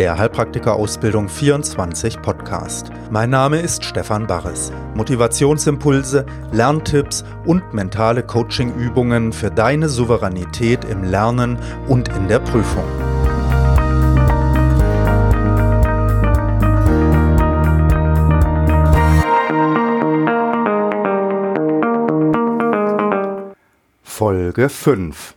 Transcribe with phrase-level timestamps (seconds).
[0.00, 2.90] der Heilpraktiker-Ausbildung 24 Podcast.
[3.10, 4.72] Mein Name ist Stefan Barres.
[4.94, 12.82] Motivationsimpulse, Lerntipps und mentale Coachingübungen für deine Souveränität im Lernen und in der Prüfung.
[24.02, 25.34] Folge 5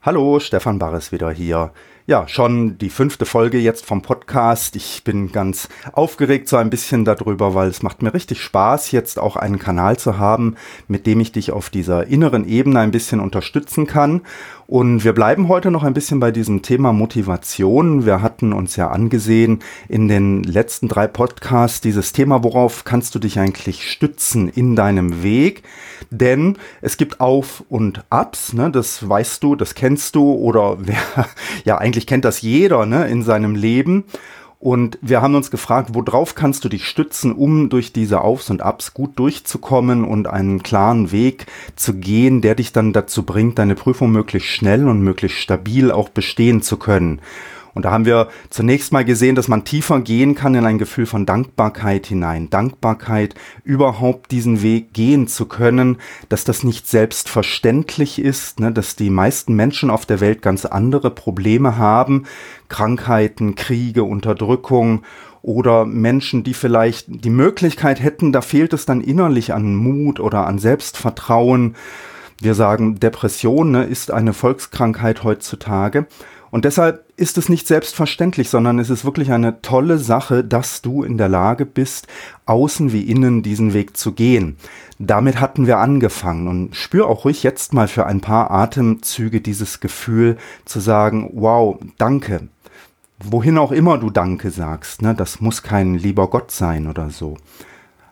[0.00, 1.70] Hallo, Stefan Barres wieder hier.
[2.08, 4.76] Ja, schon die fünfte Folge jetzt vom Podcast.
[4.76, 9.18] Ich bin ganz aufgeregt so ein bisschen darüber, weil es macht mir richtig Spaß, jetzt
[9.18, 10.54] auch einen Kanal zu haben,
[10.86, 14.22] mit dem ich dich auf dieser inneren Ebene ein bisschen unterstützen kann.
[14.70, 18.04] Und wir bleiben heute noch ein bisschen bei diesem Thema Motivation.
[18.04, 23.18] Wir hatten uns ja angesehen in den letzten drei Podcasts dieses Thema, worauf kannst du
[23.18, 25.62] dich eigentlich stützen in deinem Weg?
[26.10, 28.70] Denn es gibt Auf und Abs, ne?
[28.70, 31.26] das weißt du, das kennst du oder wer
[31.64, 34.04] ja eigentlich eigentlich kennt das jeder ne, in seinem Leben.
[34.60, 38.60] Und wir haben uns gefragt, worauf kannst du dich stützen, um durch diese Aufs und
[38.60, 43.76] Abs gut durchzukommen und einen klaren Weg zu gehen, der dich dann dazu bringt, deine
[43.76, 47.20] Prüfung möglichst schnell und möglichst stabil auch bestehen zu können.
[47.78, 51.06] Und da haben wir zunächst mal gesehen, dass man tiefer gehen kann in ein Gefühl
[51.06, 52.50] von Dankbarkeit hinein.
[52.50, 55.98] Dankbarkeit, überhaupt diesen Weg gehen zu können,
[56.28, 61.12] dass das nicht selbstverständlich ist, ne, dass die meisten Menschen auf der Welt ganz andere
[61.12, 62.24] Probleme haben.
[62.68, 65.04] Krankheiten, Kriege, Unterdrückung
[65.42, 70.48] oder Menschen, die vielleicht die Möglichkeit hätten, da fehlt es dann innerlich an Mut oder
[70.48, 71.76] an Selbstvertrauen.
[72.40, 76.08] Wir sagen, Depression ne, ist eine Volkskrankheit heutzutage.
[76.50, 81.02] Und deshalb ist es nicht selbstverständlich, sondern es ist wirklich eine tolle Sache, dass du
[81.02, 82.06] in der Lage bist,
[82.46, 84.56] außen wie innen diesen Weg zu gehen.
[84.98, 89.80] Damit hatten wir angefangen und spür auch ruhig jetzt mal für ein paar Atemzüge dieses
[89.80, 92.48] Gefühl zu sagen, wow, danke.
[93.20, 97.36] Wohin auch immer du Danke sagst, ne, das muss kein lieber Gott sein oder so.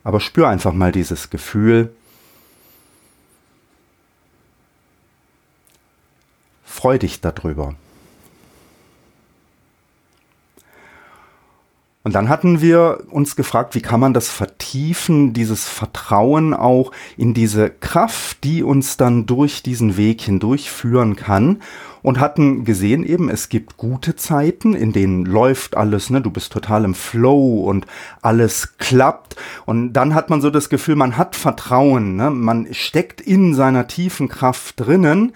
[0.03, 1.93] Aber spür einfach mal dieses Gefühl.
[6.65, 7.75] Freu dich darüber.
[12.07, 17.35] Und dann hatten wir uns gefragt, wie kann man das vertiefen, dieses Vertrauen auch in
[17.35, 21.63] diese Kraft, die uns dann durch diesen Weg hindurch führen kann.
[22.03, 26.53] Und hatten gesehen eben, es gibt gute Zeiten, in denen läuft alles, ne, du bist
[26.53, 27.87] total im Flow und
[28.23, 29.35] alles klappt.
[29.65, 33.89] Und dann hat man so das Gefühl, man hat Vertrauen, ne, man steckt in seiner
[33.89, 35.33] tiefen Kraft drinnen.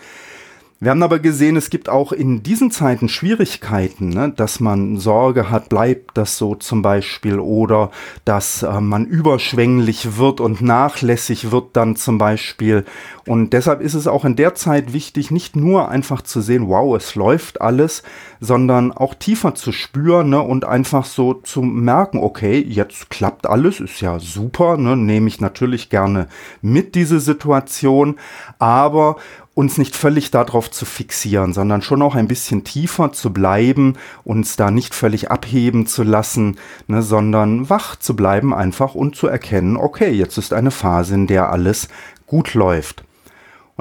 [0.82, 4.32] Wir haben aber gesehen, es gibt auch in diesen Zeiten Schwierigkeiten, ne?
[4.34, 7.90] dass man Sorge hat, bleibt das so zum Beispiel, oder
[8.24, 12.86] dass äh, man überschwänglich wird und nachlässig wird dann zum Beispiel.
[13.26, 16.96] Und deshalb ist es auch in der Zeit wichtig, nicht nur einfach zu sehen, wow,
[16.96, 18.02] es läuft alles,
[18.40, 20.40] sondern auch tiefer zu spüren ne?
[20.40, 24.96] und einfach so zu merken, okay, jetzt klappt alles, ist ja super, ne?
[24.96, 26.28] nehme ich natürlich gerne
[26.62, 28.16] mit diese Situation,
[28.58, 29.16] aber
[29.60, 34.56] uns nicht völlig darauf zu fixieren, sondern schon auch ein bisschen tiefer zu bleiben, uns
[34.56, 36.56] da nicht völlig abheben zu lassen,
[36.86, 41.26] ne, sondern wach zu bleiben einfach und zu erkennen, okay, jetzt ist eine Phase, in
[41.26, 41.88] der alles
[42.26, 43.04] gut läuft.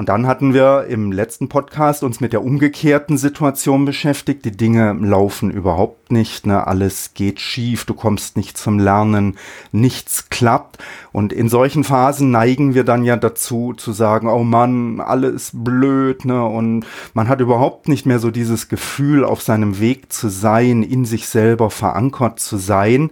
[0.00, 4.46] Und dann hatten wir im letzten Podcast uns mit der umgekehrten Situation beschäftigt.
[4.46, 6.66] Die Dinge laufen überhaupt nicht, ne?
[6.66, 9.36] alles geht schief, du kommst nicht zum Lernen,
[9.72, 10.78] nichts klappt.
[11.12, 16.24] Und in solchen Phasen neigen wir dann ja dazu zu sagen, oh Mann, alles blöd,
[16.24, 16.46] ne?
[16.46, 21.04] Und man hat überhaupt nicht mehr so dieses Gefühl, auf seinem Weg zu sein, in
[21.04, 23.10] sich selber verankert zu sein.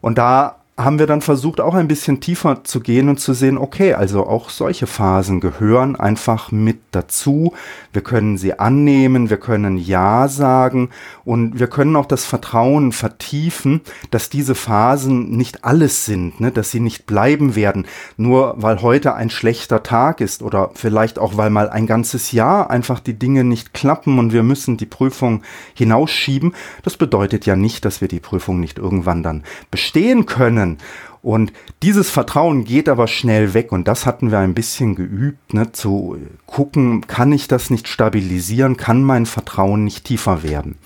[0.00, 3.56] Und da haben wir dann versucht, auch ein bisschen tiefer zu gehen und zu sehen,
[3.56, 7.54] okay, also auch solche Phasen gehören einfach mit dazu.
[7.94, 10.90] Wir können sie annehmen, wir können Ja sagen
[11.24, 16.52] und wir können auch das Vertrauen vertiefen, dass diese Phasen nicht alles sind, ne?
[16.52, 17.86] dass sie nicht bleiben werden,
[18.18, 22.68] nur weil heute ein schlechter Tag ist oder vielleicht auch, weil mal ein ganzes Jahr
[22.68, 26.54] einfach die Dinge nicht klappen und wir müssen die Prüfung hinausschieben.
[26.82, 30.78] Das bedeutet ja nicht, dass wir die Prüfung nicht irgendwann dann bestehen können können.
[31.22, 31.52] Und
[31.82, 36.18] dieses Vertrauen geht aber schnell weg und das hatten wir ein bisschen geübt, ne, zu
[36.46, 40.76] gucken, kann ich das nicht stabilisieren, kann mein Vertrauen nicht tiefer werden.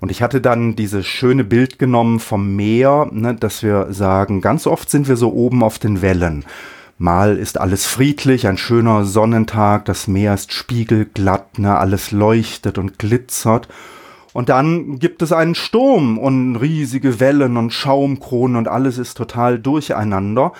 [0.00, 4.66] Und ich hatte dann dieses schöne Bild genommen vom Meer, ne, dass wir sagen, ganz
[4.66, 6.44] oft sind wir so oben auf den Wellen.
[6.98, 12.98] Mal ist alles friedlich, ein schöner Sonnentag, das Meer ist spiegelglatt, ne, alles leuchtet und
[12.98, 13.68] glitzert.
[14.32, 19.58] Und dann gibt es einen Sturm und riesige Wellen und Schaumkronen und alles ist total
[19.58, 20.52] durcheinander.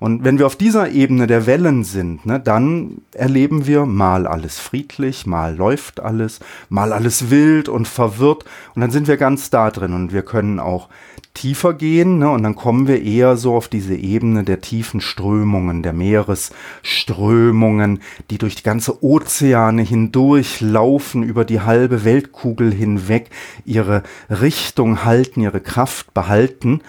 [0.00, 4.58] Und wenn wir auf dieser Ebene der Wellen sind, ne, dann erleben wir mal alles
[4.58, 8.44] friedlich, mal läuft alles, mal alles wild und verwirrt.
[8.74, 10.88] Und dann sind wir ganz da drin und wir können auch
[11.34, 15.82] tiefer gehen ne, und dann kommen wir eher so auf diese Ebene der tiefen Strömungen,
[15.82, 18.00] der Meeresströmungen,
[18.30, 23.30] die durch die ganze Ozeane hindurch laufen, über die halbe Weltkugel hinweg,
[23.64, 26.80] ihre Richtung halten, ihre Kraft behalten.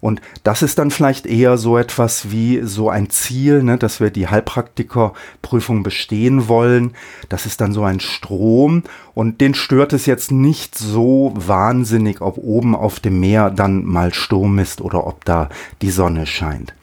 [0.00, 4.10] Und das ist dann vielleicht eher so etwas wie so ein Ziel, ne, dass wir
[4.10, 6.92] die Heilpraktikerprüfung bestehen wollen.
[7.28, 8.82] Das ist dann so ein Strom
[9.14, 14.14] und den stört es jetzt nicht so wahnsinnig, ob oben auf dem Meer dann mal
[14.14, 15.48] Sturm ist oder ob da
[15.82, 16.74] die Sonne scheint.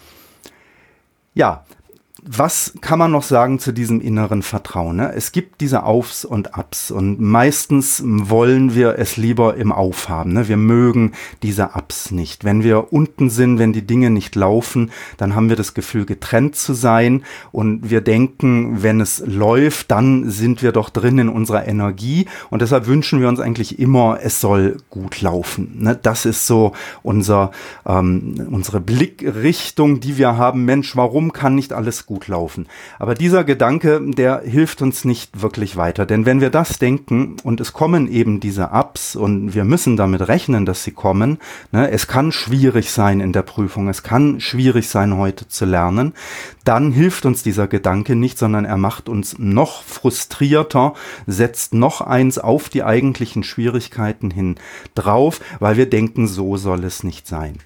[1.33, 1.63] Ja,
[2.29, 4.97] was kann man noch sagen zu diesem inneren Vertrauen?
[4.97, 5.13] Ne?
[5.15, 10.33] Es gibt diese Aufs und Abs und meistens wollen wir es lieber im Auf haben.
[10.33, 10.47] Ne?
[10.47, 12.43] Wir mögen diese Abs nicht.
[12.43, 16.55] Wenn wir unten sind, wenn die Dinge nicht laufen, dann haben wir das Gefühl, getrennt
[16.55, 21.67] zu sein und wir denken, wenn es läuft, dann sind wir doch drin in unserer
[21.67, 25.77] Energie und deshalb wünschen wir uns eigentlich immer, es soll gut laufen.
[25.79, 25.97] Ne?
[26.01, 27.51] Das ist so unser,
[27.85, 30.65] ähm, unsere Blickrichtung, die wir haben.
[30.65, 32.65] Mensch, warum kann nicht alles gut gut laufen.
[32.97, 36.07] Aber dieser Gedanke, der hilft uns nicht wirklich weiter.
[36.07, 40.27] Denn wenn wir das denken und es kommen eben diese Ups und wir müssen damit
[40.27, 41.37] rechnen, dass sie kommen,
[41.71, 46.13] ne, es kann schwierig sein in der Prüfung, es kann schwierig sein heute zu lernen,
[46.63, 50.95] dann hilft uns dieser Gedanke nicht, sondern er macht uns noch frustrierter,
[51.27, 54.55] setzt noch eins auf die eigentlichen Schwierigkeiten hin
[54.95, 57.59] drauf, weil wir denken, so soll es nicht sein.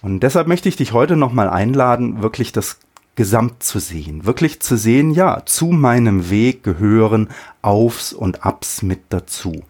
[0.00, 2.78] Und deshalb möchte ich dich heute nochmal einladen, wirklich das
[3.18, 4.26] gesamt zu sehen.
[4.26, 7.30] Wirklich zu sehen, ja, zu meinem Weg gehören
[7.62, 9.64] Aufs und Abs mit dazu.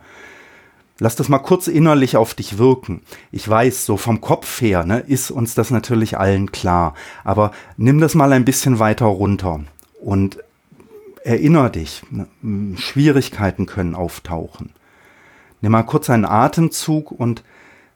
[0.98, 3.00] Lass das mal kurz innerlich auf dich wirken.
[3.32, 6.92] Ich weiß, so vom Kopf her ne, ist uns das natürlich allen klar.
[7.24, 9.60] Aber nimm das mal ein bisschen weiter runter
[9.98, 10.44] und
[11.24, 12.26] erinner dich, ne,
[12.76, 14.74] Schwierigkeiten können auftauchen.
[15.62, 17.42] Nimm mal kurz einen Atemzug und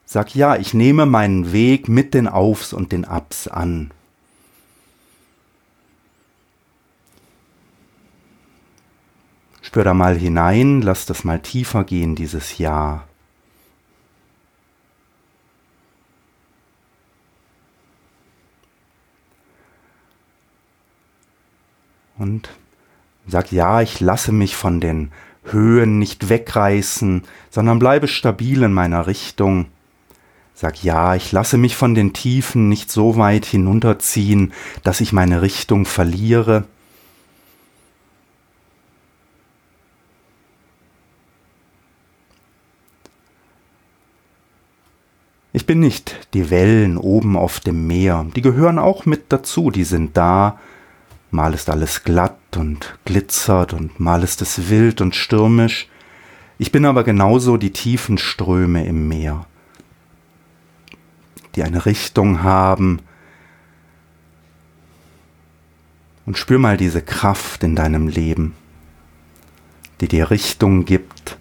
[0.03, 3.91] sag ja, ich nehme meinen Weg mit den Aufs und den Abs an.
[9.73, 13.05] Spür da mal hinein, lass das mal tiefer gehen, dieses Ja.
[22.19, 22.51] Und
[23.25, 25.11] sag ja, ich lasse mich von den
[25.45, 29.65] Höhen nicht wegreißen, sondern bleibe stabil in meiner Richtung.
[30.53, 34.53] Sag ja, ich lasse mich von den Tiefen nicht so weit hinunterziehen,
[34.83, 36.65] dass ich meine Richtung verliere.
[45.55, 49.83] Ich bin nicht die Wellen oben auf dem Meer, die gehören auch mit dazu, die
[49.83, 50.59] sind da.
[51.29, 55.87] Mal ist alles glatt und glitzert und mal ist es wild und stürmisch.
[56.57, 59.45] Ich bin aber genauso die tiefen Ströme im Meer,
[61.55, 62.99] die eine Richtung haben.
[66.25, 68.55] Und spür mal diese Kraft in deinem Leben,
[70.01, 71.37] die dir Richtung gibt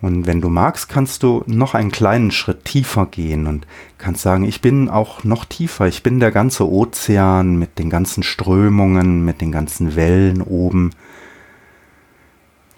[0.00, 3.66] Und wenn du magst, kannst du noch einen kleinen Schritt tiefer gehen und
[3.98, 8.22] kannst sagen, ich bin auch noch tiefer, ich bin der ganze Ozean mit den ganzen
[8.22, 10.90] Strömungen, mit den ganzen Wellen oben.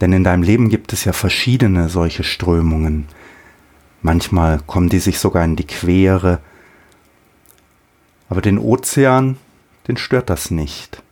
[0.00, 3.06] Denn in deinem Leben gibt es ja verschiedene solche Strömungen.
[4.00, 6.40] Manchmal kommen die sich sogar in die Quere.
[8.30, 9.36] Aber den Ozean,
[9.88, 11.02] den stört das nicht.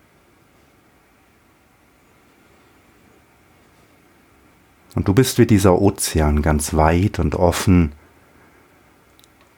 [4.99, 7.93] Und du bist wie dieser Ozean ganz weit und offen,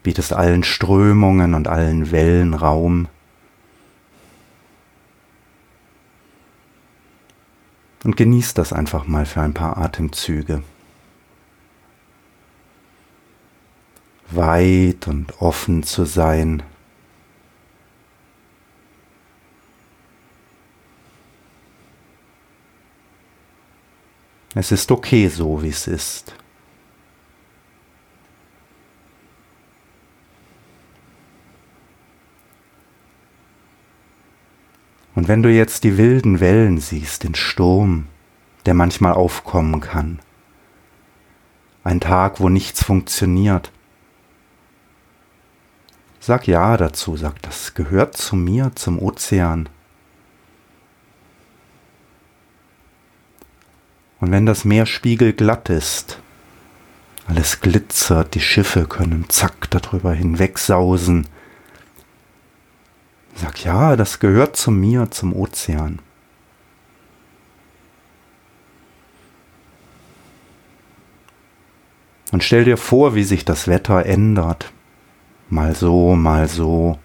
[0.03, 3.09] bietest allen Strömungen und allen Wellen Raum.
[8.05, 10.63] Und genießt das einfach mal für ein paar Atemzüge.
[14.31, 16.63] Weit und offen zu sein.
[24.55, 26.35] Es ist okay so, wie es ist.
[35.15, 38.07] Und wenn du jetzt die wilden Wellen siehst, den Sturm,
[38.67, 40.19] der manchmal aufkommen kann,
[41.85, 43.71] ein Tag, wo nichts funktioniert,
[46.21, 49.69] sag ja dazu, sag, das gehört zu mir, zum Ozean.
[54.21, 56.19] Und wenn das Meer spiegelglatt ist,
[57.27, 61.27] alles glitzert, die Schiffe können zack darüber hinwegsausen.
[63.35, 66.01] Sag ja, das gehört zu mir, zum Ozean.
[72.33, 74.73] Und stell dir vor, wie sich das Wetter ändert.
[75.49, 76.99] Mal so, mal so.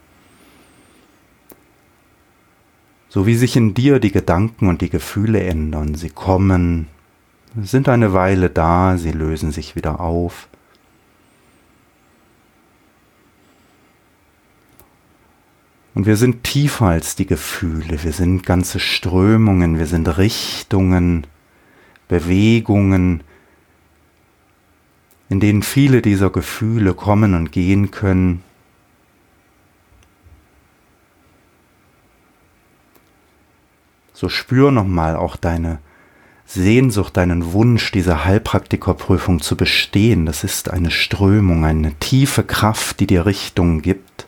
[3.09, 5.95] So wie sich in dir die Gedanken und die Gefühle ändern.
[5.95, 6.87] Sie kommen,
[7.61, 10.47] sind eine Weile da, sie lösen sich wieder auf.
[15.93, 21.25] Und wir sind tiefer als die Gefühle, wir sind ganze Strömungen, wir sind Richtungen,
[22.09, 23.23] Bewegungen,
[25.29, 28.43] in denen viele dieser Gefühle kommen und gehen können.
[34.13, 35.79] So spür nochmal auch deine
[36.45, 40.25] Sehnsucht, deinen Wunsch, diese Heilpraktikerprüfung zu bestehen.
[40.25, 44.27] Das ist eine Strömung, eine tiefe Kraft, die dir Richtung gibt.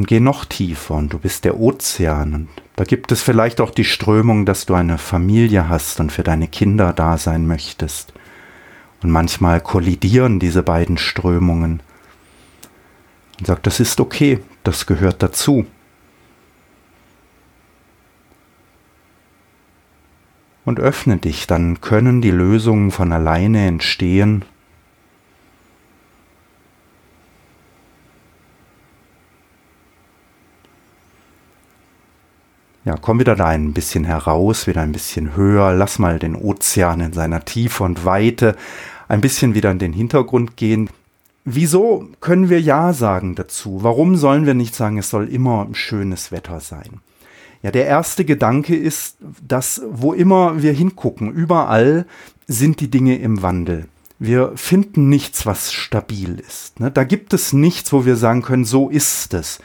[0.00, 3.70] und geh noch tiefer und du bist der Ozean und da gibt es vielleicht auch
[3.70, 8.14] die Strömung, dass du eine Familie hast und für deine Kinder da sein möchtest.
[9.02, 11.82] Und manchmal kollidieren diese beiden Strömungen
[13.40, 15.66] und sagt, das ist okay, das gehört dazu.
[20.64, 24.44] Und öffne dich, dann können die Lösungen von alleine entstehen
[32.90, 37.00] Ja, komm wieder da ein bisschen heraus, wieder ein bisschen höher, lass mal den Ozean
[37.00, 38.56] in seiner Tiefe und Weite
[39.06, 40.88] ein bisschen wieder in den Hintergrund gehen.
[41.44, 43.82] Wieso können wir Ja sagen dazu?
[43.82, 47.00] Warum sollen wir nicht sagen, es soll immer schönes Wetter sein?
[47.62, 49.16] Ja, der erste Gedanke ist,
[49.46, 52.06] dass wo immer wir hingucken, überall
[52.46, 53.86] sind die Dinge im Wandel.
[54.18, 56.78] Wir finden nichts, was stabil ist.
[56.80, 56.90] Ne?
[56.90, 59.60] Da gibt es nichts, wo wir sagen können, so ist es.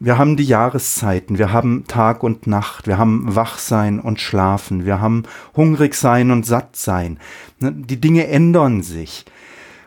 [0.00, 5.00] Wir haben die Jahreszeiten, wir haben Tag und Nacht, wir haben Wachsein und Schlafen, wir
[5.00, 5.22] haben
[5.56, 7.18] hungrig sein und satt sein.
[7.60, 9.24] Ne, die Dinge ändern sich.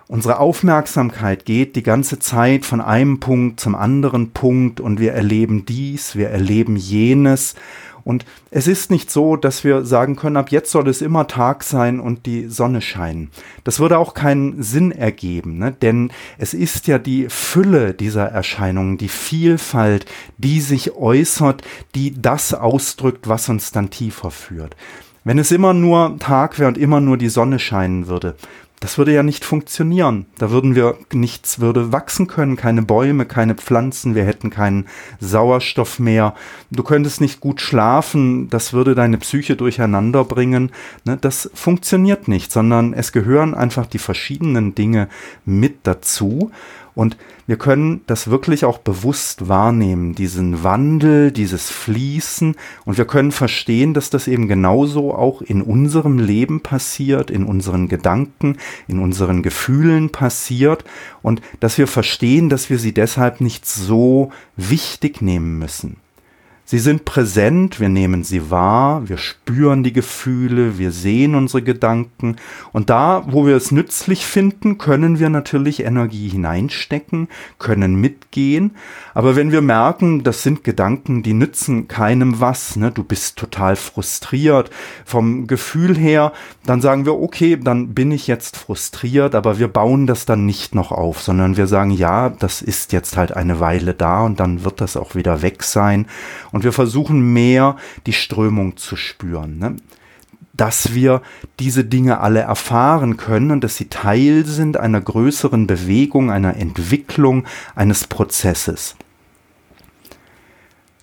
[0.09, 5.65] Unsere Aufmerksamkeit geht die ganze Zeit von einem Punkt zum anderen Punkt und wir erleben
[5.65, 7.55] dies, wir erleben jenes
[8.07, 11.61] und es ist nicht so, dass wir sagen können, ab jetzt soll es immer Tag
[11.61, 13.31] sein und die Sonne scheinen.
[13.65, 15.73] Das würde auch keinen Sinn ergeben, ne?
[15.73, 20.05] denn es ist ja die Fülle dieser Erscheinungen, die Vielfalt,
[20.37, 21.63] die sich äußert,
[21.95, 24.77] die das ausdrückt, was uns dann tiefer führt.
[25.25, 28.37] Wenn es immer nur Tag wäre und immer nur die Sonne scheinen würde,
[28.79, 30.27] das würde ja nicht funktionieren.
[30.38, 34.86] Da würden wir nichts würde wachsen können, keine Bäume, keine Pflanzen, wir hätten keinen
[35.19, 36.36] Sauerstoff mehr.
[36.69, 40.72] Du könntest nicht gut schlafen, das würde deine Psyche durcheinander bringen.
[41.05, 45.10] Ne, das funktioniert nicht, sondern es gehören einfach die verschiedenen Dinge
[45.43, 46.51] mit dazu.
[46.97, 52.55] Und wir können das wirklich auch bewusst wahrnehmen, diesen Wandel, dieses Fließen.
[52.85, 57.87] Und wir können verstehen, dass das eben genauso auch in unserem Leben passiert, in unseren
[57.87, 60.85] Gedanken, in unseren Gefühlen passiert.
[61.21, 65.97] Und dass wir verstehen, dass wir sie deshalb nicht so wichtig nehmen müssen.
[66.69, 72.36] Sie sind präsent, wir nehmen sie wahr, wir spüren die Gefühle, wir sehen unsere Gedanken
[72.74, 78.71] und da, wo wir es nützlich finden, können wir natürlich Energie hineinstecken, können mitgehen,
[79.13, 82.91] aber wenn wir merken, das sind Gedanken, die nützen keinem was, ne?
[82.91, 84.69] du bist total frustriert
[85.05, 86.33] vom Gefühl her,
[86.65, 90.75] dann sagen wir, okay, dann bin ich jetzt frustriert, aber wir bauen das dann nicht
[90.75, 94.65] noch auf, sondern wir sagen, ja, das ist jetzt halt eine Weile da und dann
[94.65, 96.07] wird das auch wieder weg sein
[96.63, 99.57] wir versuchen mehr die Strömung zu spüren.
[99.59, 99.75] Ne?
[100.53, 101.21] Dass wir
[101.59, 107.45] diese Dinge alle erfahren können und dass sie Teil sind einer größeren Bewegung, einer Entwicklung,
[107.75, 108.95] eines Prozesses.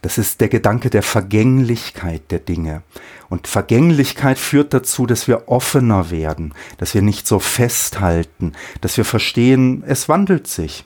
[0.04, 2.82] Das ist der Gedanke der Vergänglichkeit der Dinge.
[3.30, 9.06] Und Vergänglichkeit führt dazu, dass wir offener werden, dass wir nicht so festhalten, dass wir
[9.06, 10.84] verstehen, es wandelt sich.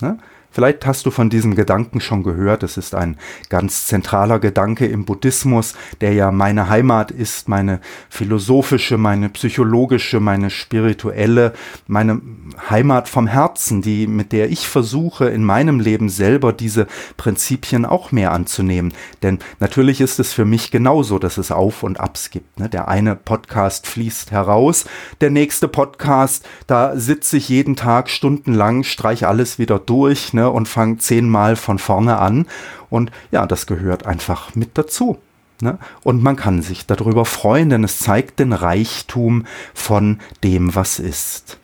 [0.00, 0.18] Ne?
[0.58, 2.64] Vielleicht hast du von diesem Gedanken schon gehört.
[2.64, 3.16] Es ist ein
[3.48, 10.50] ganz zentraler Gedanke im Buddhismus, der ja meine Heimat ist, meine philosophische, meine psychologische, meine
[10.50, 11.52] spirituelle,
[11.86, 12.20] meine
[12.68, 18.10] Heimat vom Herzen, die, mit der ich versuche, in meinem Leben selber diese Prinzipien auch
[18.10, 18.94] mehr anzunehmen.
[19.22, 22.58] Denn natürlich ist es für mich genauso, dass es Auf und Abs gibt.
[22.58, 22.68] Ne?
[22.68, 24.86] Der eine Podcast fließt heraus,
[25.20, 30.47] der nächste Podcast, da sitze ich jeden Tag stundenlang, streich alles wieder durch, ne?
[30.52, 32.46] Und fange zehnmal von vorne an.
[32.90, 35.18] Und ja, das gehört einfach mit dazu.
[35.60, 35.78] Ne?
[36.02, 41.58] Und man kann sich darüber freuen, denn es zeigt den Reichtum von dem, was ist.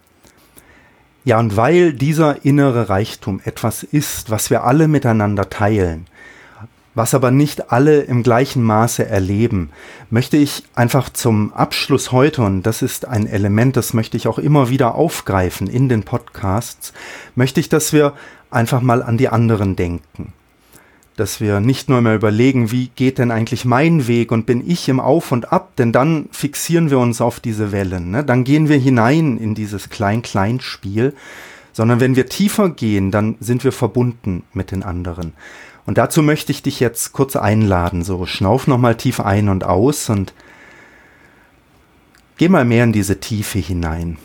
[1.24, 6.06] Ja, und weil dieser innere Reichtum etwas ist, was wir alle miteinander teilen,
[6.94, 9.70] was aber nicht alle im gleichen Maße erleben,
[10.10, 14.38] möchte ich einfach zum Abschluss heute, und das ist ein Element, das möchte ich auch
[14.38, 16.92] immer wieder aufgreifen in den Podcasts,
[17.34, 18.12] möchte ich, dass wir
[18.54, 20.32] einfach mal an die anderen denken
[21.16, 24.88] dass wir nicht nur mehr überlegen, wie geht denn eigentlich mein Weg und bin ich
[24.88, 28.24] im Auf und Ab, denn dann fixieren wir uns auf diese Wellen, ne?
[28.24, 31.14] dann gehen wir hinein in dieses Klein-Klein-Spiel,
[31.72, 35.34] sondern wenn wir tiefer gehen, dann sind wir verbunden mit den anderen.
[35.86, 40.08] Und dazu möchte ich dich jetzt kurz einladen, so schnauf nochmal tief ein und aus
[40.08, 40.32] und
[42.38, 44.16] geh mal mehr in diese Tiefe hinein.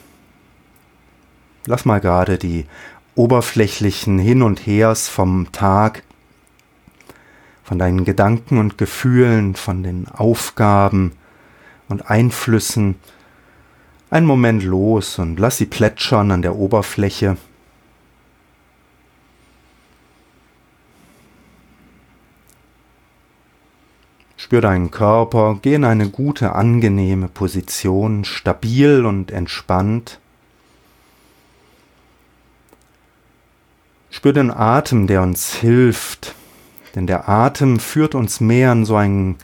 [1.66, 2.66] Lass mal gerade die
[3.20, 6.04] oberflächlichen Hin und Hers vom Tag
[7.66, 11.12] von deinen Gedanken und Gefühlen, von den Aufgaben
[11.90, 12.96] und Einflüssen
[14.10, 17.36] einen Moment los und lass sie plätschern an der Oberfläche.
[24.38, 30.22] Spür deinen Körper, geh in eine gute, angenehme Position, stabil und entspannt.
[34.10, 36.36] Spür den Atem, der uns hilft,
[36.96, 39.38] denn der Atem führt uns mehr in so einen,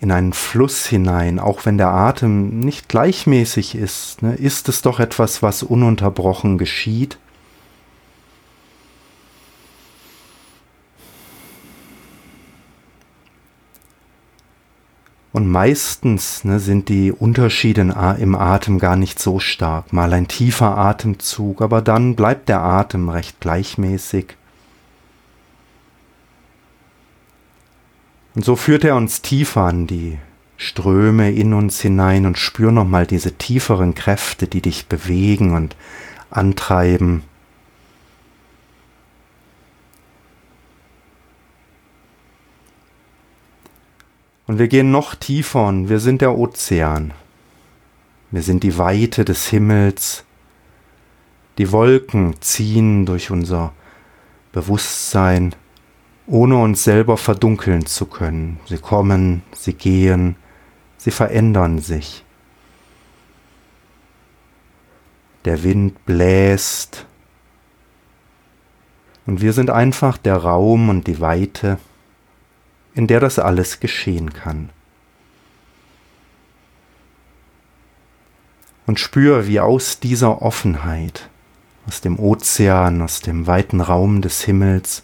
[0.00, 1.38] in einen Fluss hinein.
[1.38, 7.18] Auch wenn der Atem nicht gleichmäßig ist, ne, ist es doch etwas, was ununterbrochen geschieht.
[15.36, 17.82] Und meistens ne, sind die Unterschiede
[18.18, 19.92] im Atem gar nicht so stark.
[19.92, 24.34] Mal ein tiefer Atemzug, aber dann bleibt der Atem recht gleichmäßig.
[28.34, 30.16] Und so führt er uns tiefer an die
[30.56, 35.76] Ströme in uns hinein und spür nochmal diese tieferen Kräfte, die dich bewegen und
[36.30, 37.24] antreiben.
[44.46, 47.12] Und wir gehen noch tiefer und wir sind der Ozean.
[48.30, 50.24] Wir sind die Weite des Himmels.
[51.58, 53.72] Die Wolken ziehen durch unser
[54.52, 55.54] Bewusstsein
[56.26, 58.58] ohne uns selber verdunkeln zu können.
[58.66, 60.36] Sie kommen, sie gehen,
[60.96, 62.24] sie verändern sich.
[65.44, 67.06] Der Wind bläst
[69.26, 71.78] und wir sind einfach der Raum und die Weite,
[72.96, 74.70] in der das alles geschehen kann.
[78.86, 81.28] Und spür, wie aus dieser Offenheit,
[81.86, 85.02] aus dem Ozean, aus dem weiten Raum des Himmels,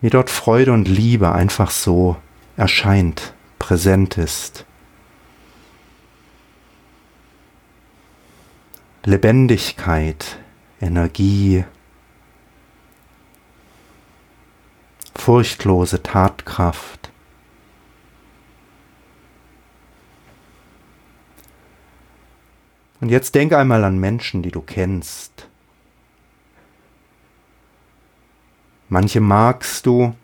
[0.00, 2.16] wie dort Freude und Liebe einfach so
[2.56, 4.64] erscheint, präsent ist.
[9.04, 10.38] Lebendigkeit,
[10.80, 11.64] Energie,
[15.18, 17.10] furchtlose Tatkraft.
[23.00, 25.48] Und jetzt denk einmal an Menschen, die du kennst,
[28.88, 30.14] Manche magst du,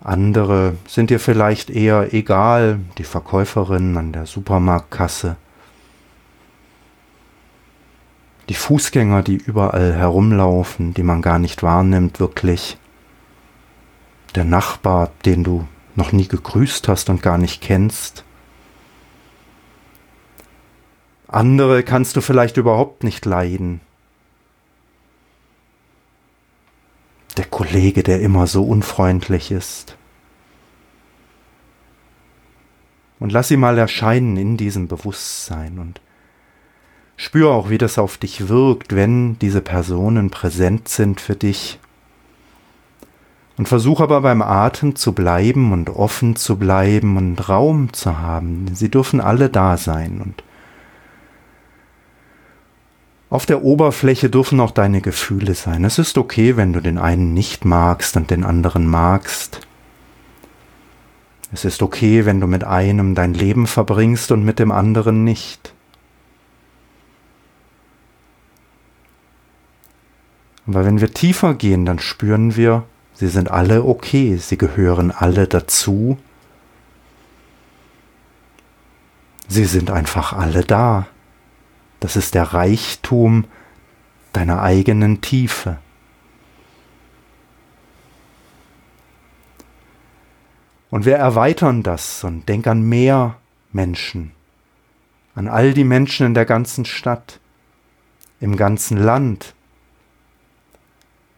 [0.00, 5.36] andere sind dir vielleicht eher egal, die Verkäuferin an der Supermarktkasse,
[8.52, 12.76] die Fußgänger, die überall herumlaufen, die man gar nicht wahrnimmt wirklich,
[14.34, 18.24] der Nachbar, den du noch nie gegrüßt hast und gar nicht kennst.
[21.28, 23.80] Andere kannst du vielleicht überhaupt nicht leiden,
[27.38, 29.96] der Kollege, der immer so unfreundlich ist.
[33.18, 36.02] Und lass sie mal erscheinen in diesem Bewusstsein und
[37.22, 41.78] spür auch, wie das auf dich wirkt, wenn diese Personen präsent sind für dich.
[43.56, 48.66] Und versuch aber beim Atem zu bleiben und offen zu bleiben und Raum zu haben.
[48.74, 50.42] Sie dürfen alle da sein und
[53.30, 55.84] auf der Oberfläche dürfen auch deine Gefühle sein.
[55.84, 59.60] Es ist okay, wenn du den einen nicht magst und den anderen magst.
[61.52, 65.72] Es ist okay, wenn du mit einem dein Leben verbringst und mit dem anderen nicht.
[70.66, 75.48] Aber wenn wir tiefer gehen, dann spüren wir, sie sind alle okay, sie gehören alle
[75.48, 76.18] dazu.
[79.48, 81.06] Sie sind einfach alle da.
[82.00, 83.44] Das ist der Reichtum
[84.32, 85.78] deiner eigenen Tiefe.
[90.90, 93.36] Und wir erweitern das und denk an mehr
[93.72, 94.32] Menschen,
[95.34, 97.40] an all die Menschen in der ganzen Stadt,
[98.40, 99.54] im ganzen Land.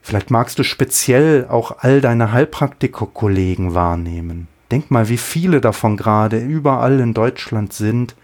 [0.05, 4.49] Vielleicht magst du speziell auch all deine Heilpraktiker-Kollegen wahrnehmen.
[4.71, 8.15] Denk mal, wie viele davon gerade überall in Deutschland sind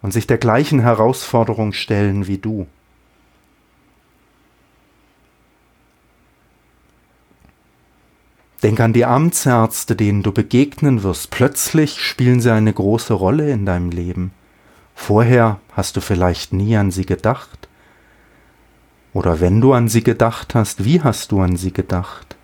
[0.00, 2.66] und sich der gleichen Herausforderung stellen wie du.
[8.62, 11.30] Denk an die Amtsärzte, denen du begegnen wirst.
[11.30, 14.32] Plötzlich spielen sie eine große Rolle in deinem Leben.
[14.94, 17.68] Vorher hast du vielleicht nie an sie gedacht.
[19.12, 22.36] Oder wenn du an sie gedacht hast, wie hast du an sie gedacht?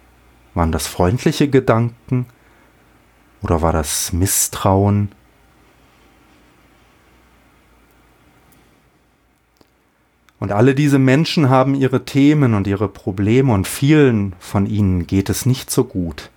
[0.55, 2.27] Waren das freundliche Gedanken?
[3.43, 5.13] Oder war das Misstrauen?
[10.41, 15.31] Und alle diese Menschen haben ihre Themen und ihre Probleme und vielen von ihnen geht
[15.31, 16.31] es nicht so gut.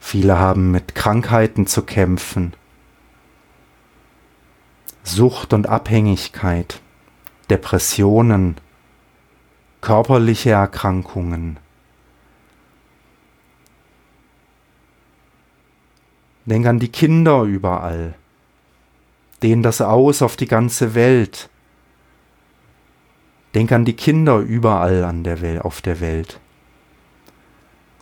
[0.00, 2.52] Viele haben mit Krankheiten zu kämpfen,
[5.02, 6.80] Sucht und Abhängigkeit,
[7.50, 8.56] Depressionen,
[9.80, 11.58] körperliche Erkrankungen.
[16.46, 18.14] Denk an die Kinder überall.
[19.42, 21.48] Dehn das aus auf die ganze Welt.
[23.54, 26.40] Denk an die Kinder überall an der Welt, auf der Welt.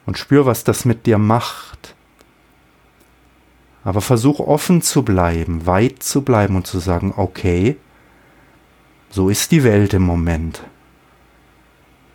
[0.06, 1.94] Und spür, was das mit dir macht.
[3.84, 7.76] Aber versuch offen zu bleiben, weit zu bleiben und zu sagen, okay,
[9.12, 10.62] so ist die Welt im Moment.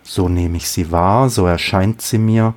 [0.01, 2.55] So nehme ich sie wahr, so erscheint sie mir.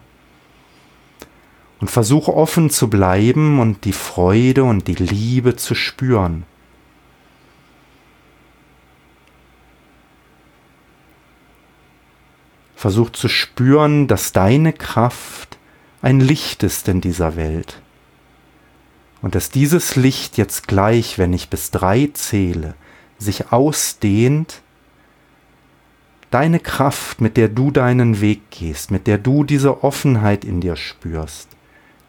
[1.79, 6.45] Und versuch offen zu bleiben und die Freude und die Liebe zu spüren.
[12.77, 15.59] Versuch zu spüren, dass deine Kraft
[16.01, 17.83] ein Licht ist in dieser Welt.
[19.21, 22.75] Und dass dieses Licht jetzt gleich, wenn ich bis drei zähle,
[23.21, 24.63] sich ausdehnt,
[26.31, 30.77] deine Kraft, mit der du deinen Weg gehst, mit der du diese Offenheit in dir
[30.77, 31.49] spürst,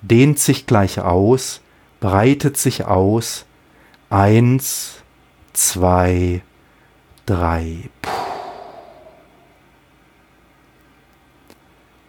[0.01, 1.61] dehnt sich gleich aus,
[1.99, 3.45] breitet sich aus.
[4.09, 5.03] Eins,
[5.53, 6.41] zwei,
[7.25, 7.89] drei.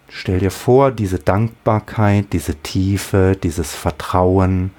[0.09, 4.71] Stell dir vor, diese Dankbarkeit, diese Tiefe, dieses Vertrauen,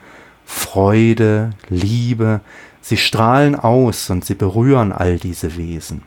[0.45, 2.41] Freude, Liebe,
[2.81, 6.03] sie strahlen aus und sie berühren all diese Wesen.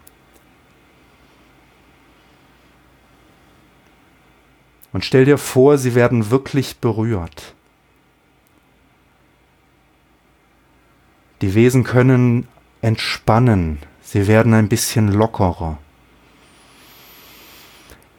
[4.94, 7.54] Und stell dir vor, sie werden wirklich berührt.
[11.42, 12.48] Die Wesen können
[12.82, 15.78] entspannen, sie werden ein bisschen lockerer.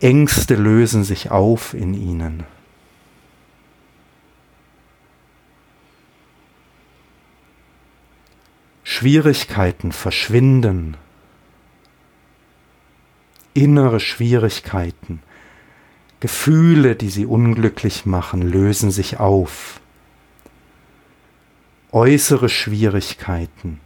[0.01, 2.45] Ängste lösen sich auf in ihnen.
[8.91, 10.97] Schwierigkeiten verschwinden.
[13.53, 15.23] Innere Schwierigkeiten,
[16.21, 19.83] Gefühle, die sie unglücklich machen, lösen sich auf.
[21.93, 23.79] Äußere Schwierigkeiten,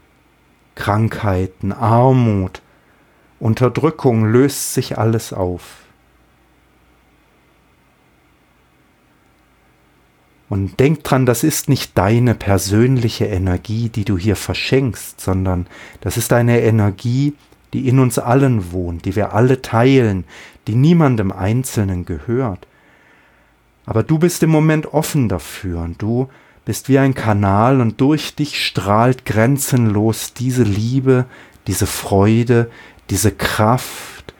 [0.76, 2.62] Krankheiten, Armut,
[3.40, 5.81] Unterdrückung löst sich alles auf.
[10.52, 15.66] Und denk dran, das ist nicht deine persönliche Energie, die du hier verschenkst, sondern
[16.02, 17.32] das ist eine Energie,
[17.72, 20.24] die in uns allen wohnt, die wir alle teilen,
[20.66, 22.66] die niemandem Einzelnen gehört.
[23.86, 26.28] Aber du bist im Moment offen dafür und du
[26.66, 31.24] bist wie ein Kanal und durch dich strahlt grenzenlos diese Liebe,
[31.66, 32.70] diese Freude,
[33.08, 34.34] diese Kraft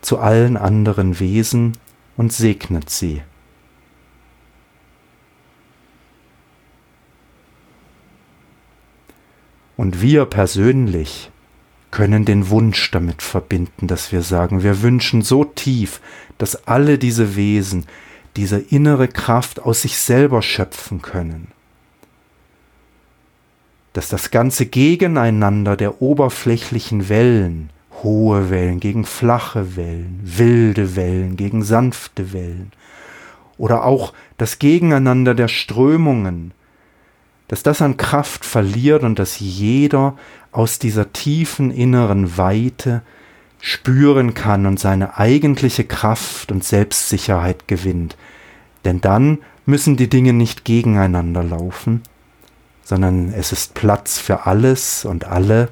[0.00, 1.78] zu allen anderen Wesen
[2.16, 3.22] und segnet sie.
[9.76, 11.30] Und wir persönlich
[11.90, 16.00] können den Wunsch damit verbinden, dass wir sagen, wir wünschen so tief,
[16.38, 17.86] dass alle diese Wesen
[18.36, 21.48] diese innere Kraft aus sich selber schöpfen können.
[23.92, 27.70] Dass das ganze Gegeneinander der oberflächlichen Wellen,
[28.02, 32.72] hohe Wellen gegen flache Wellen, wilde Wellen gegen sanfte Wellen,
[33.56, 36.52] oder auch das Gegeneinander der Strömungen,
[37.48, 40.16] dass das an Kraft verliert und dass jeder
[40.52, 43.02] aus dieser tiefen inneren Weite
[43.60, 48.16] spüren kann und seine eigentliche Kraft und Selbstsicherheit gewinnt.
[48.84, 52.02] Denn dann müssen die Dinge nicht gegeneinander laufen,
[52.84, 55.68] sondern es ist Platz für alles und alle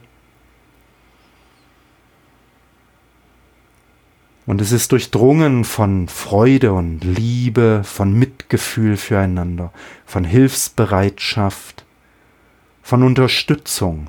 [4.46, 9.72] Und es ist durchdrungen von Freude und Liebe, von Mitgefühl füreinander,
[10.04, 11.84] von Hilfsbereitschaft,
[12.82, 14.08] von Unterstützung.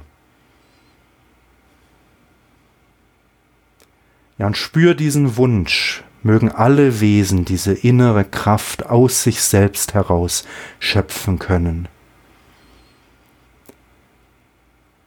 [4.38, 10.46] Ja, und spür diesen Wunsch, mögen alle Wesen diese innere Kraft aus sich selbst heraus
[10.80, 11.88] schöpfen können.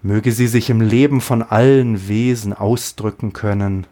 [0.00, 3.86] Möge sie sich im Leben von allen Wesen ausdrücken können,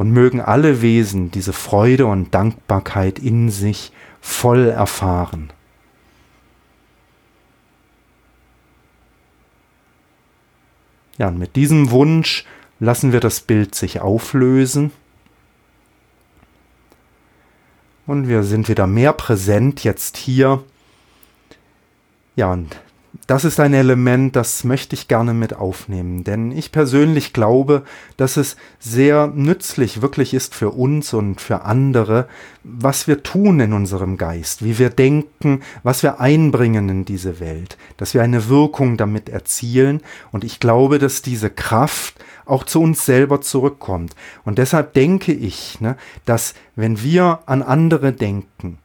[0.00, 5.52] und mögen alle Wesen diese Freude und Dankbarkeit in sich voll erfahren.
[11.18, 12.46] Ja, und mit diesem Wunsch
[12.78, 14.90] lassen wir das Bild sich auflösen.
[18.06, 20.64] Und wir sind wieder mehr präsent jetzt hier.
[22.36, 22.80] Ja, und
[23.26, 27.82] das ist ein Element, das möchte ich gerne mit aufnehmen, denn ich persönlich glaube,
[28.16, 32.28] dass es sehr nützlich wirklich ist für uns und für andere,
[32.62, 37.76] was wir tun in unserem Geist, wie wir denken, was wir einbringen in diese Welt,
[37.96, 40.02] dass wir eine Wirkung damit erzielen.
[40.30, 42.14] Und ich glaube, dass diese Kraft
[42.46, 44.14] auch zu uns selber zurückkommt.
[44.44, 45.96] Und deshalb denke ich, ne,
[46.26, 48.78] dass wenn wir an andere denken,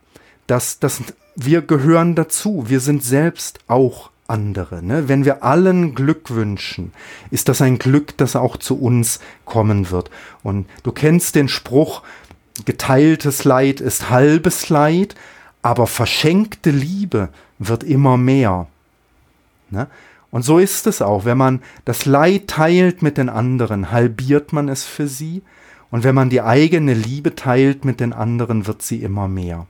[0.47, 1.01] dass, dass
[1.35, 4.83] wir gehören dazu, wir sind selbst auch andere.
[4.83, 5.07] Ne?
[5.07, 6.91] Wenn wir allen Glück wünschen,
[7.31, 10.09] ist das ein Glück, das auch zu uns kommen wird.
[10.43, 12.01] Und du kennst den Spruch,
[12.65, 15.15] geteiltes Leid ist halbes Leid,
[15.61, 18.67] aber verschenkte Liebe wird immer mehr.
[19.69, 19.87] Ne?
[20.31, 21.25] Und so ist es auch.
[21.25, 25.43] Wenn man das Leid teilt mit den anderen, halbiert man es für sie.
[25.91, 29.65] Und wenn man die eigene Liebe teilt mit den anderen, wird sie immer mehr.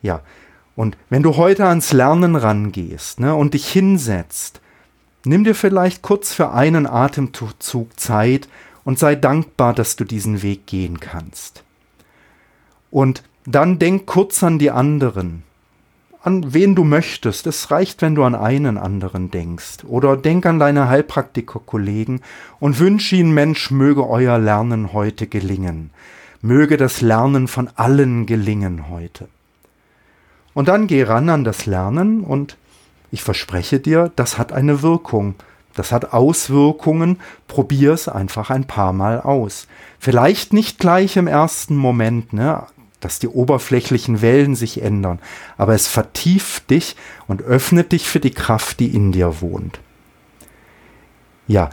[0.00, 0.20] Ja,
[0.76, 4.60] und wenn du heute ans Lernen rangehst ne, und dich hinsetzt,
[5.24, 8.48] nimm dir vielleicht kurz für einen Atemzug Zeit
[8.84, 11.62] und sei dankbar, dass du diesen Weg gehen kannst.
[12.90, 15.42] Und dann denk kurz an die anderen,
[16.22, 17.46] an wen du möchtest.
[17.46, 19.84] Es reicht, wenn du an einen anderen denkst.
[19.86, 22.22] Oder denk an deine Heilpraktiker-Kollegen
[22.60, 25.90] und wünsch ihnen, Mensch, möge euer Lernen heute gelingen.
[26.40, 29.28] Möge das Lernen von allen gelingen heute.
[30.54, 32.56] Und dann geh ran an das Lernen und
[33.10, 35.34] ich verspreche dir, das hat eine Wirkung.
[35.74, 37.20] Das hat Auswirkungen.
[37.48, 39.66] Probier es einfach ein paar Mal aus.
[39.98, 42.62] Vielleicht nicht gleich im ersten Moment, ne,
[43.00, 45.18] dass die oberflächlichen Wellen sich ändern,
[45.58, 49.78] aber es vertieft dich und öffnet dich für die Kraft, die in dir wohnt.
[51.46, 51.68] Ja,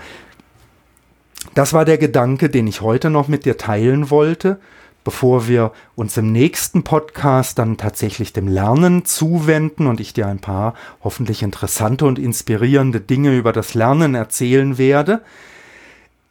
[1.54, 4.60] das war der Gedanke, den ich heute noch mit dir teilen wollte
[5.04, 10.40] bevor wir uns im nächsten Podcast dann tatsächlich dem Lernen zuwenden und ich dir ein
[10.40, 15.22] paar hoffentlich interessante und inspirierende Dinge über das Lernen erzählen werde.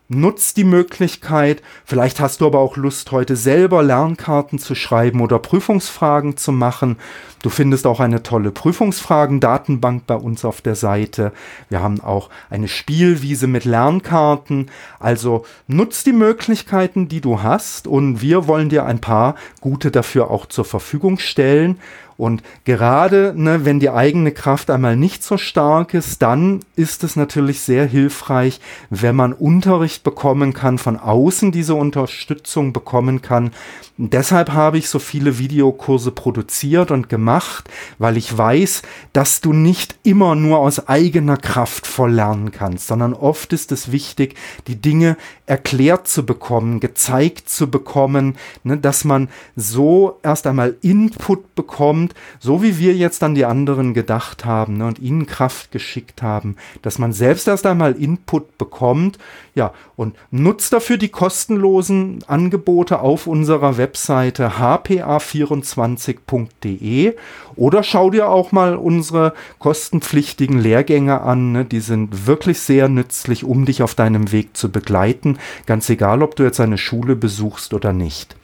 [0.08, 1.64] Nutz die Möglichkeit.
[1.84, 6.98] Vielleicht hast du aber auch Lust, heute selber Lernkarten zu schreiben oder Prüfungsfragen zu machen.
[7.42, 11.32] Du findest auch eine tolle Prüfungsfragen-Datenbank bei uns auf der Seite.
[11.70, 14.70] Wir haben auch eine Spielwiese mit Lernkarten.
[15.00, 20.30] Also nutz die Möglichkeiten, die du hast und wir wollen dir ein paar gute dafür
[20.30, 21.80] auch zur Verfügung stellen.
[22.18, 27.16] Und gerade ne, wenn die eigene Kraft einmal nicht so stark ist, dann ist es
[27.16, 33.52] natürlich sehr hilfreich, wenn man Unterricht bekommen kann, von außen diese Unterstützung bekommen kann.
[33.98, 38.82] Deshalb habe ich so viele Videokurse produziert und gemacht, weil ich weiß,
[39.14, 43.92] dass du nicht immer nur aus eigener Kraft voll lernen kannst, sondern oft ist es
[43.92, 44.36] wichtig,
[44.68, 51.56] die Dinge erklärt zu bekommen, gezeigt zu bekommen, ne, dass man so erst einmal Input
[51.56, 55.72] bekommt, kommt, so wie wir jetzt an die anderen gedacht haben ne, und ihnen Kraft
[55.72, 59.18] geschickt haben, dass man selbst erst einmal Input bekommt,
[59.56, 67.16] ja, und nutzt dafür die kostenlosen Angebote auf unserer Webseite hpa24.de
[67.56, 71.52] oder schau dir auch mal unsere kostenpflichtigen Lehrgänge an.
[71.52, 71.66] Ne?
[71.66, 75.38] Die sind wirklich sehr nützlich, um dich auf deinem Weg zu begleiten.
[75.66, 78.36] Ganz egal, ob du jetzt eine Schule besuchst oder nicht.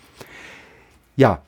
[1.15, 1.41] Ja,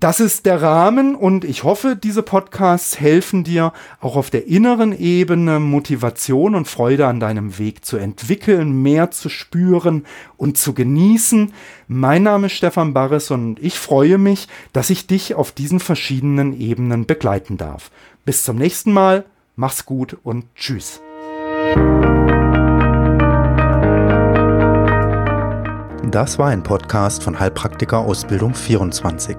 [0.00, 4.96] Das ist der Rahmen und ich hoffe, diese Podcasts helfen dir auch auf der inneren
[4.96, 10.04] Ebene Motivation und Freude an deinem Weg zu entwickeln, mehr zu spüren
[10.36, 11.52] und zu genießen.
[11.88, 16.52] Mein Name ist Stefan Barres und ich freue mich, dass ich dich auf diesen verschiedenen
[16.60, 17.90] Ebenen begleiten darf.
[18.24, 19.24] Bis zum nächsten Mal,
[19.56, 21.00] mach's gut und tschüss.
[26.08, 29.38] Das war ein Podcast von Heilpraktiker Ausbildung 24.